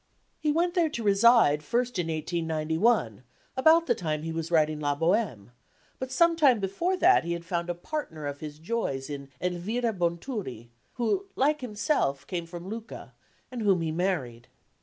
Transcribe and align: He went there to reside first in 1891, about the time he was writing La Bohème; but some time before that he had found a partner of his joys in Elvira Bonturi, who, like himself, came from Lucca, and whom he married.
He 0.39 0.51
went 0.51 0.73
there 0.73 0.89
to 0.89 1.03
reside 1.03 1.61
first 1.61 1.99
in 1.99 2.07
1891, 2.07 3.21
about 3.55 3.85
the 3.85 3.93
time 3.93 4.23
he 4.23 4.31
was 4.31 4.49
writing 4.49 4.79
La 4.79 4.97
Bohème; 4.97 5.51
but 5.99 6.09
some 6.11 6.35
time 6.35 6.59
before 6.59 6.97
that 6.97 7.23
he 7.23 7.33
had 7.33 7.45
found 7.45 7.69
a 7.69 7.75
partner 7.75 8.25
of 8.25 8.39
his 8.39 8.57
joys 8.57 9.11
in 9.11 9.29
Elvira 9.39 9.93
Bonturi, 9.93 10.71
who, 10.93 11.27
like 11.35 11.61
himself, 11.61 12.25
came 12.25 12.47
from 12.47 12.67
Lucca, 12.67 13.13
and 13.51 13.61
whom 13.61 13.81
he 13.81 13.91
married. 13.91 14.47